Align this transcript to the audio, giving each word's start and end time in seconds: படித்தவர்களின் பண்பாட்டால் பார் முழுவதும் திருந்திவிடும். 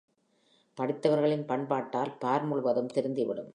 படித்தவர்களின் 0.77 1.45
பண்பாட்டால் 1.45 2.13
பார் 2.19 2.43
முழுவதும் 2.43 2.91
திருந்திவிடும். 2.93 3.49